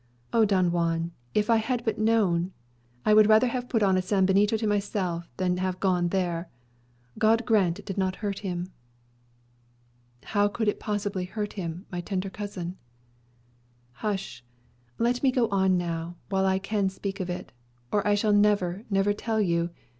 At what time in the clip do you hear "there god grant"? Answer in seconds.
6.07-7.77